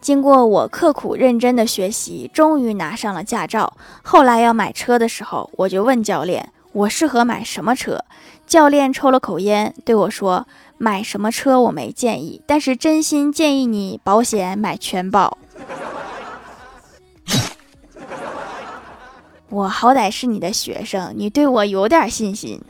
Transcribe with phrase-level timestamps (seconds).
[0.00, 3.74] 经过我刻苦认真的学习终于拿上了驾照。
[4.02, 8.04] 后来要买车的时候我就问教练我适合买什么车？
[8.46, 10.46] 教练抽了口烟对我说
[10.78, 15.38] 买什么车我没建议但是真心建议你保险买全保。
[19.50, 22.60] 我好歹是你的学生你对我有点信心。